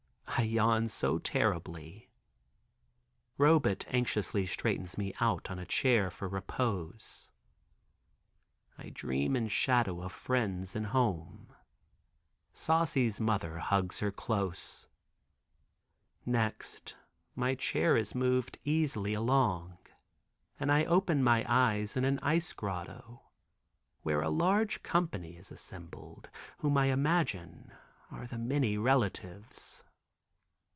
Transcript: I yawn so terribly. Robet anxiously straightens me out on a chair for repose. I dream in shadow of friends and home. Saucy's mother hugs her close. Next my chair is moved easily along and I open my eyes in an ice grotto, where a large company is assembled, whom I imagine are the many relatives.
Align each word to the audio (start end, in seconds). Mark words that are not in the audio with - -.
I 0.37 0.45
yawn 0.45 0.87
so 0.87 1.19
terribly. 1.19 2.09
Robet 3.37 3.85
anxiously 3.89 4.47
straightens 4.47 4.97
me 4.97 5.13
out 5.19 5.51
on 5.51 5.59
a 5.59 5.67
chair 5.67 6.09
for 6.09 6.27
repose. 6.27 7.29
I 8.75 8.89
dream 8.89 9.35
in 9.35 9.49
shadow 9.49 10.01
of 10.01 10.11
friends 10.11 10.75
and 10.75 10.87
home. 10.87 11.53
Saucy's 12.53 13.19
mother 13.19 13.59
hugs 13.59 13.99
her 13.99 14.09
close. 14.11 14.87
Next 16.25 16.95
my 17.35 17.53
chair 17.53 17.95
is 17.95 18.15
moved 18.15 18.57
easily 18.63 19.13
along 19.13 19.77
and 20.59 20.71
I 20.71 20.85
open 20.85 21.23
my 21.23 21.45
eyes 21.47 21.95
in 21.95 22.03
an 22.03 22.17
ice 22.23 22.51
grotto, 22.51 23.21
where 24.01 24.21
a 24.23 24.29
large 24.31 24.81
company 24.81 25.37
is 25.37 25.51
assembled, 25.51 26.31
whom 26.59 26.77
I 26.77 26.85
imagine 26.87 27.71
are 28.09 28.25
the 28.25 28.39
many 28.39 28.75
relatives. 28.75 29.83